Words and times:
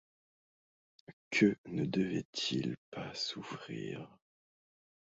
Que 1.29 1.59
ne 1.67 1.85
devaient-ils 1.85 2.75
pas 2.89 3.13
souffrir? 3.13 4.09